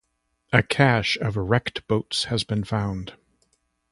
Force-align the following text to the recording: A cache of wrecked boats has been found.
A 0.51 0.63
cache 0.63 1.15
of 1.17 1.37
wrecked 1.37 1.85
boats 1.85 2.23
has 2.23 2.43
been 2.43 2.63
found. 2.63 3.13